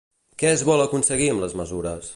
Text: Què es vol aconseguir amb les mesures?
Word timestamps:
Què 0.43 0.49
es 0.53 0.63
vol 0.69 0.81
aconseguir 0.87 1.29
amb 1.35 1.47
les 1.47 1.57
mesures? 1.63 2.09